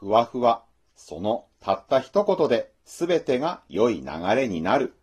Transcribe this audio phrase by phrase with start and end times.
[0.00, 0.64] ふわふわ。
[0.96, 4.94] そのたった一言で全てが良い流れになる。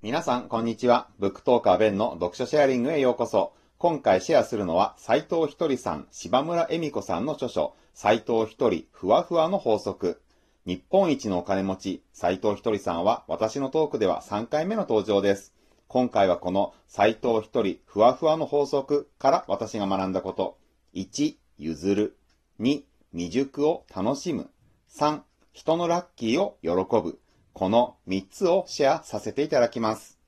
[0.00, 1.08] 皆さん、こんにちは。
[1.18, 3.54] ブックトーカーベンの読書シェアリングへようこそ。
[3.78, 10.22] 今回シェアするのは、斎藤ひとりさん、柴村恵美子さんの著書、斎藤ひとり、ふわふわの法則。
[10.64, 15.52] 日本一のお金持ち、斎藤ひとりさんは、私のトークでは3回目の登場です。
[15.88, 20.58] 今回はこの斎藤ひとり、ふわふわの法則から私が学んだこと。
[20.94, 22.16] 1、譲る。
[22.60, 24.48] 2、未熟を楽しむ。
[24.92, 26.70] 3、人のラッキーを喜
[27.02, 27.18] ぶ。
[27.52, 30.20] この3つをシェアさせていただきます。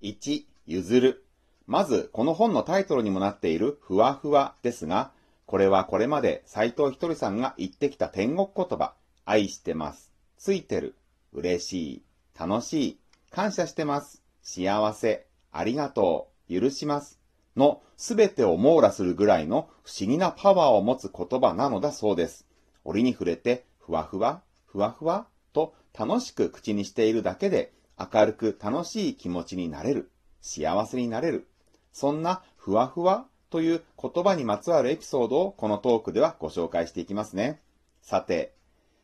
[0.00, 1.26] 1、譲る。
[1.66, 5.12] まず、この本のタイトルにもなっているふわふわですが、
[5.52, 8.94] これはこれまで斎藤ひとりさんが言ってきた天国言葉、
[9.26, 10.96] 愛してます、ついてる、
[11.34, 12.02] 嬉しい、
[12.40, 12.98] 楽しい、
[13.30, 17.20] 感謝してます、幸せ、ありがとう、許します、
[17.54, 22.46] のすべてを網羅するぐらいの不思議なパワーを持つ言葉なのだそうです。
[22.82, 31.46] 折に触れて、ふわふわ、ふわふわと楽しく口にしているだけで明るく楽しい気持ちになれる、幸せになれる。
[31.92, 37.60] そんなふわふわという言葉にまつわるエピソードをこのトークではご紹介していきますね。
[38.00, 38.54] さて、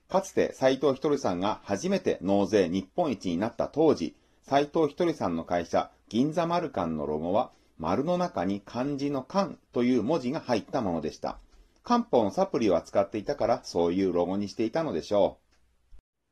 [0.09, 11.39] かつて斎藤ひとりさんが初めて納税日本一になった当時、斎藤ひとりさんの会社、銀座丸館のロゴは、丸の中に漢字の漢という文字が入ったものでした。
[11.85, 15.37] 漢方のサプリを扱っていたからそういうロゴにしていたのでしょ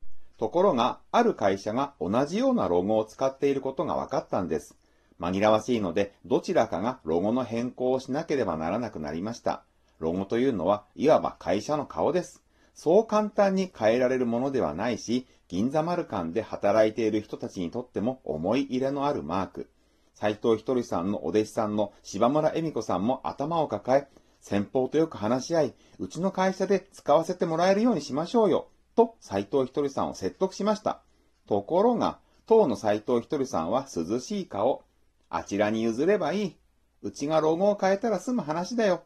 [0.00, 0.38] う。
[0.38, 4.74] ところが、ある会社が同じようなロゴを使っていることが分かったんです。
[5.20, 9.64] 紛らわしいので、どちらかがロゴの変更をしなければならなくなりました。
[9.98, 12.42] ロゴというのは、いわば会社の顔です。
[12.74, 19.70] そう簡単に変えられるものではないし、銀座丸館で働いている人たちにとっても思い入れのあるマーク。
[20.14, 24.08] 斎藤ひとりさんのお弟子さんの柴村恵美子さんも頭を抱え、
[24.40, 28.68] 先方とよく話し合い、うちの会社で使わせてもらえるようにしましょうよ。
[28.94, 31.02] と斎藤ひとりさんを説得しました。
[31.46, 34.84] ところが、当の斎藤ひとりさんは涼しい顔。
[35.28, 36.56] あちらに譲ればいい。
[37.02, 39.02] うちがロゴを変えたら済む話だよ。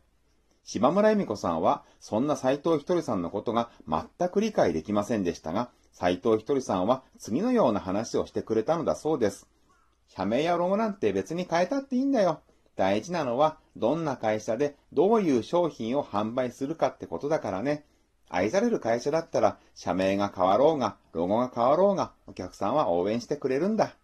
[0.62, 9.48] 島村恵美子さんは、そんな斎藤ひとりさんのことが全く理解できませんでしたが、斎藤ひとりさんは次のような話をしてくれたのだそうです。
[10.08, 12.40] 社名やロゴなんて別に変えたっていいんだよ。
[12.76, 17.84] 大事なのは、どんな会社でどういう商品を販売するかってことだからね。
[18.28, 23.96] 愛される会社だったら、社名が変わろうが、ロゴが変わろうが、お客さんは応援してくれるんだ。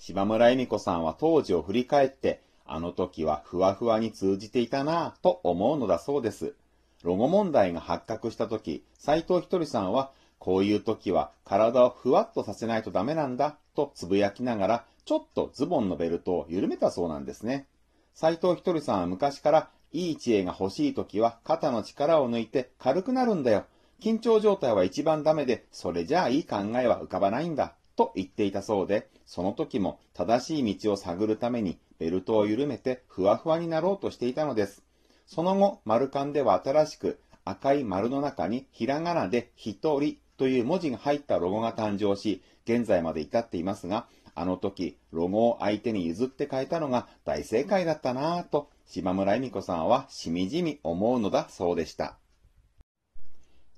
[0.00, 6.54] 島村恵美子さんは当時を振り返って、あの時はふわふわに通じていたなぁと思うのだそうです。
[7.02, 17.66] ロゴ問題が発覚した時、斎藤ひとりさんは、こういう時は体をふわっとさせないとダメなんだ、とつぶやきながら、ちょっとズボンのベルトを緩めたそうなんですね。
[18.14, 23.66] 斎藤ひとりさんは昔からいい知恵が欲しい時は肩の力を抜いて軽くなるんだよ。
[24.00, 27.74] 緊張状態は一番ダメで、それじゃあいい考えは浮かばないんだ。
[28.00, 34.82] と言っていたそうで、その時も正しい道を探るためにベルトを緩めてふわふわになろうとしていたのです。
[35.26, 52.16] その後、丸缶では新しく赤い丸の中にひらがなで一人という文字が入ったロゴが誕生し、現在まで至っていますが、あの時、ロゴを相手に譲って変えたのが大正解だったなぁと島村恵美子さんはしみじみ思うのだそうでした。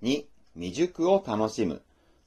[0.05, 1.83] 2、未熟を楽しむ。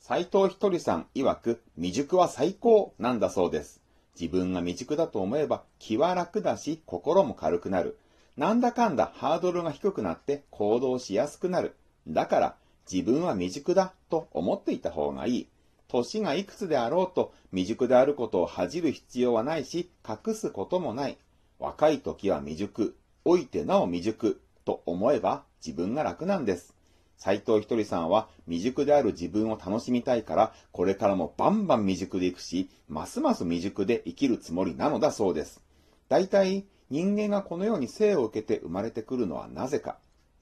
[0.08, 3.82] 斎藤ひとりさん曰く未熟は最高なんだそうです。
[4.14, 7.98] 自分が未熟だと思えば気は楽だし心も軽くなる。
[8.38, 11.76] なんだかんだハードルが低くなって行動しやすくなる。
[12.08, 12.56] だから
[12.88, 15.48] 自分は未熟だと思っていた方がいい。
[15.88, 21.18] 年がいくつであろうと未熟であることを恥じる必要はないし隠すこともない。
[21.58, 22.96] 若い時は未熟、
[23.26, 26.75] 老いてなお未熟と思えば自分が楽なんです。
[27.18, 35.62] 斎藤ひとりさんは未熟である自分を楽しみたいから、これからもバンバン未熟でいくし、ますます未熟で生きるつもりなのだそうです。
[36.10, 39.98] 大体、人間がこのように生を受けて生まれてくるのはなぜか。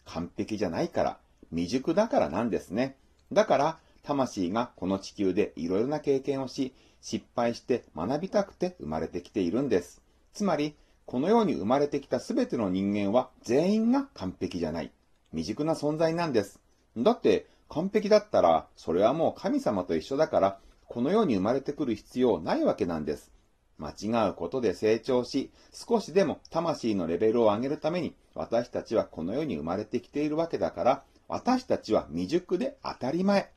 [0.06, 1.18] 完璧じゃないから、
[1.52, 2.98] 未熟だからなんですね。
[3.32, 10.02] だから、魂がこの地球でいろいろな経験をし、失敗して学びたくて生まれてきているんです。
[10.34, 10.76] つまり、
[11.06, 14.92] このように生まれてきたすべての人間は全員が完璧じゃない。
[15.32, 16.63] 未熟な存在なんです。
[16.98, 23.32] だって、完璧だったら、それはもう神様と一緒だから、この世に生まれてくる必要ないわけなんです。
[23.80, 33.52] 間違うことで成長し、少しでも魂のレベルを上げるために、私たちはこの世に生まれてきているわけだから、私たちは未熟で当たり前。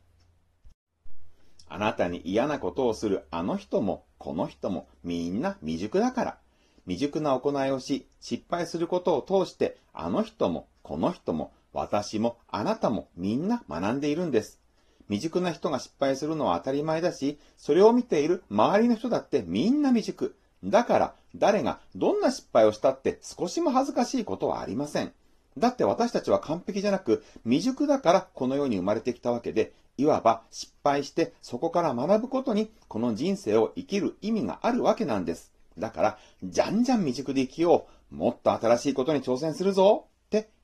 [1.69, 6.39] あなたに嫌なことをするあの人もこの人もみんな未熟だから。
[6.87, 14.59] 未熟な行いをし、失敗することを通して、あの人もこの人も私もあなたもみんな学んでいるんです。
[15.09, 20.35] 未熟な人が失敗するのは当たり前だし、それを見ている周りの人だってみんな未熟。
[20.65, 25.13] だから、誰がどんな失敗をしたって少しも恥ずかしいことはありません。
[25.59, 35.53] だって私たちは完璧じゃなく、未熟だからこの世に生まれてきたわけで、いわば失敗してそこから学ぶことにこの人生を生きる意味があるわけなんです。
[35.79, 38.15] だから、じゃんじゃん未熟で生きよう。
[38.15, 40.07] もっと新しいことに挑戦するぞ。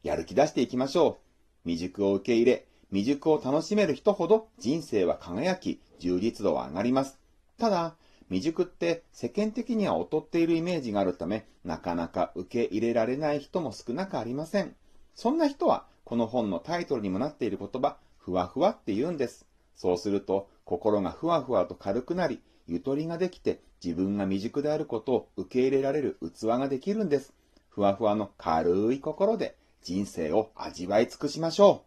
[0.02, 1.20] やる気出していきましょ
[1.64, 1.69] う。
[1.69, 7.20] 未熟を受け入れ、未熟を楽しめる人ほど人生は輝き、充実度は上がります。
[7.56, 7.94] ただ、
[8.28, 14.75] 未熟って世間的には劣っているイメージがあるため、なかなか受け入れられない人も少なくありません。
[15.14, 19.46] そんな人は、この本のタイトルにもなっている言葉、ふわふわって言うんです。
[19.76, 27.32] そうすると、心がふわふわと軽くなり、ゆとりができて、自分が未熟であることを受け入れられる器ができるんです。
[27.69, 31.84] ふわふわの軽い心で人生を味わい尽くしましょ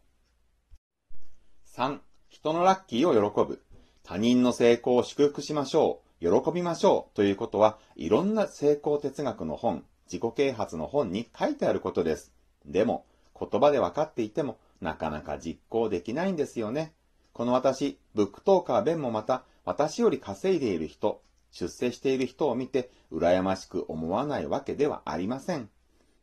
[1.73, 1.77] う。
[1.77, 1.99] 3.
[2.29, 3.63] 人のラッキーを喜ぶ。
[4.03, 6.43] 他人の成功を祝福しましょう。
[6.43, 7.15] 喜びましょう。
[7.15, 12.33] ということは、いろんな成功哲学の本、自己啓発の本に書いてあることです。
[12.65, 13.05] でも、
[13.39, 16.93] 言葉で分かっていても、なかなか実行できないんですよね。
[17.33, 21.21] この私、ブックトーカーベンもまた、私より稼いでいる人、
[21.51, 25.69] 出世している人を見て、羨ましく思わないわけではありません。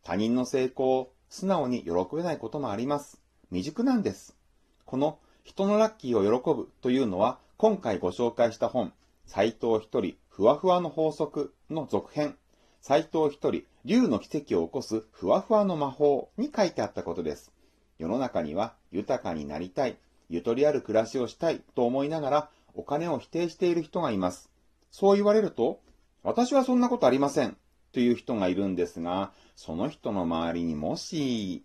[0.02, 3.18] 他人の成功を素直に喜べないこともあります。
[3.48, 4.36] 未熟なんです。
[4.84, 8.92] この人のラッキーを喜ぶというのは、今回ご紹介した本、
[9.24, 12.36] 斎藤一人ふわふわの法則の続編、
[12.82, 17.50] 斎藤一人竜の奇跡を起こすふわふわの魔法に書いてあったことです。
[17.98, 19.96] 世の中には豊かになりたい、
[20.28, 24.50] ゆとりある暮らしをしたいと思いながらお金を否定している人がいます。
[24.90, 25.80] そう言われると、
[26.22, 27.56] 私はそんなことありません
[27.92, 31.62] という人がいるんですが、その人の周りにもし、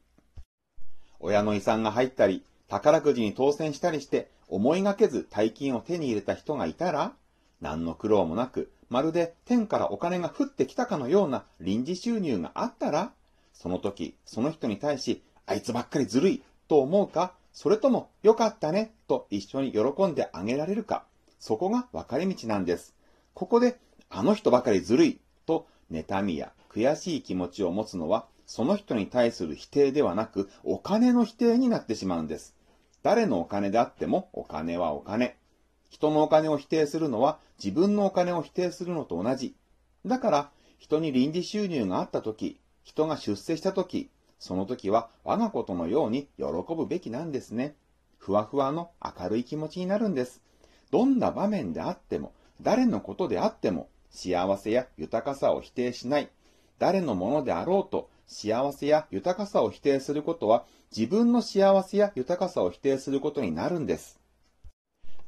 [1.20, 7.14] 親の遺産が入ったり、宝くじに当選したりして、思いがけず大金を手に入れた人がいたら、
[7.62, 13.12] 何の苦労もなく、まるで天からお金が降ってきたかのような臨時収入があったら、
[13.54, 21.06] その時、その人に対し、あいつばっかりずるいと思うか、それとも良かったねと一緒に喜んであげられるか、
[21.40, 22.94] そこが分かれ道なんです。
[23.34, 23.80] ここで、
[24.10, 32.56] あの人ばかりずるいと妬みや悔しい気持ちを持つのは、その人に対する否定ではなく、お金の否定になってしまうんです。
[33.04, 35.38] 誰のお金であっても、お金はお金。
[35.90, 39.56] 人のお金を否定するのは、自分のお金を否定するのと同じ。
[40.06, 46.46] だから、人に臨時収入があったとき、人が出世したとき、その時は我がことのように喜
[46.76, 47.76] ぶべきなんですね。
[48.18, 50.42] ふわふわの明るい気持ちになるんです。
[50.92, 56.30] どんな場面であっても、誰のことであっても、幸せや豊かさを否定しない。
[56.80, 60.66] 誰のものであろうと、幸せや豊かさを否定することは、
[60.96, 64.20] 自分の幸せや豊かさを否定することになるんです。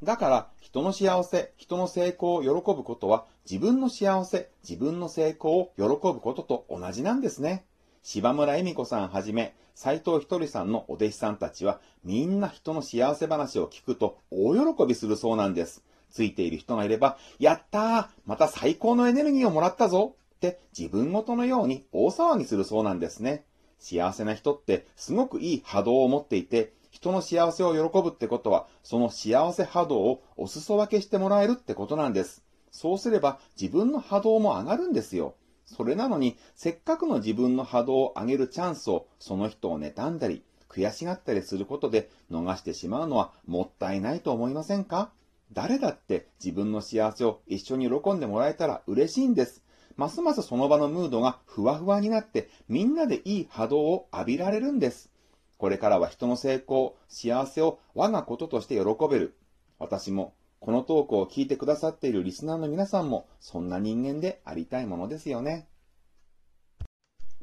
[0.02, 7.66] だから、人の幸せ、人の成功を喜ぶことは、自分の幸せ、自分の成功を喜ぶことと同じなんですね。
[8.02, 15.84] 柴村恵美子さんはじめ、斎藤ひとりさんのお弟子さんたちは、みんな人の幸せ話を聞くと大喜びするそうなんです。
[16.10, 23.44] ついている人がいれば、やったーまた最高のエネルギーをもらったぞって自分ごとのように大騒ぎするそうなんですね。
[23.78, 32.42] 幸せな人ってすごくいい波動を持っていて、人の幸せを喜ぶってことは、その幸せ波動をお裾分けしてもらえるってことなんです。
[32.72, 35.34] そうすれば自分の波動も上がるんですよ。
[35.64, 45.10] それなのに、せっかくの自分の波動を上げるチャンスを、その人を妬んだり、悔しがったりすることで逃してしまうのはもったいないと思いませんか？
[45.52, 49.64] 誰だって自分の幸せを一緒に喜んでもらえたら嬉しいんです。
[49.96, 55.10] ますますその場のムードがふわふわになってみんなでいい波動を浴びられるんです。
[55.58, 59.36] これからは人の成功、幸せを我がこととして喜べる。
[59.78, 65.68] 私もこのトークを聞いてくださっているリスナーの皆さんもそんな人間でありたいものですよね。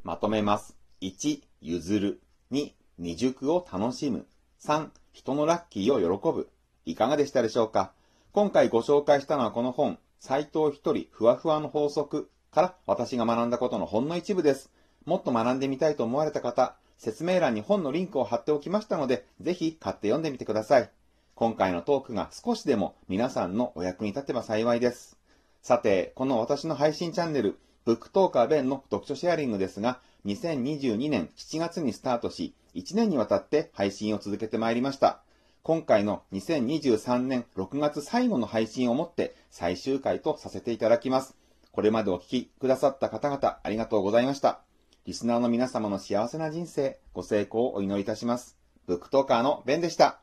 [0.02, 0.76] まとめます。
[1.00, 2.22] 1、譲る。
[2.52, 4.26] 2、未熟を楽しむ。
[4.62, 6.48] 3、人のラッキーを喜ぶ。
[6.88, 7.92] いかがでしたでしょうか？
[8.32, 14.70] 今回ご紹介したのはこの本、斎藤一人ふわふわの法則から私が学んだことのほんの一部です。
[15.04, 20.90] もっと学んでみたいと思われた方、説明欄に本のリンクを貼っておきましたので、ぜひ買って読んでみてください。
[21.34, 25.18] 今回のトークが少しでも皆さんのお役に立てば幸いです。
[25.60, 35.20] さて、この私の配信チャンネル、ブックトーカー弁の読書シェアリングですが、2022年7月にスタートし、1年にわたって配信を続けてまいりました。
[35.68, 41.36] 今回の2023年6月最後の配信をもって最終回とさせていただきます。
[41.72, 44.62] これまでお聴きくださった方々ありがとうございました。
[45.04, 48.56] リスナーの皆様の幸せな人生、ご成功をお祈りいたします。
[48.86, 50.22] ブックトーカーのベンでした。